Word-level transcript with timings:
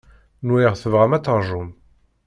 Nwiɣ 0.47 0.73
tebɣam 0.75 1.11
ad 1.17 1.23
terjum. 1.25 1.69